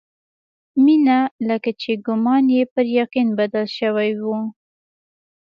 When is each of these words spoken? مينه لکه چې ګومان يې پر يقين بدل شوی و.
مينه 0.85 1.19
لکه 1.49 1.71
چې 1.81 1.91
ګومان 2.05 2.45
يې 2.55 2.63
پر 2.73 2.85
يقين 3.01 3.27
بدل 3.39 3.65
شوی 3.77 4.11
و. 4.25 4.27